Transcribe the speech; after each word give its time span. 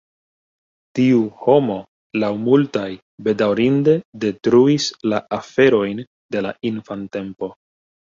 Tiu 0.99 1.17
homo 1.41 1.75
laŭ 2.23 2.31
multaj 2.45 2.85
bedaŭrinde 3.27 3.95
detruis 4.23 4.87
la 5.13 5.19
aferojn 5.39 6.01
de 6.37 6.43
la 6.47 6.55
infantempo. 6.71 7.51